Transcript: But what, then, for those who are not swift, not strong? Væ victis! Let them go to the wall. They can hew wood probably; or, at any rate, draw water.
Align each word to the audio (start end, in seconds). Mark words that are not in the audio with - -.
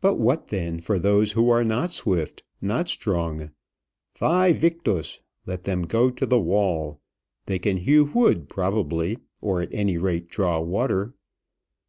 But 0.00 0.16
what, 0.16 0.48
then, 0.48 0.80
for 0.80 0.98
those 0.98 1.30
who 1.34 1.50
are 1.50 1.62
not 1.62 1.92
swift, 1.92 2.42
not 2.60 2.88
strong? 2.88 3.52
Væ 4.18 4.52
victis! 4.52 5.20
Let 5.46 5.62
them 5.62 5.82
go 5.82 6.10
to 6.10 6.26
the 6.26 6.40
wall. 6.40 7.00
They 7.44 7.60
can 7.60 7.76
hew 7.76 8.06
wood 8.06 8.48
probably; 8.48 9.18
or, 9.40 9.62
at 9.62 9.72
any 9.72 9.98
rate, 9.98 10.26
draw 10.28 10.58
water. 10.58 11.14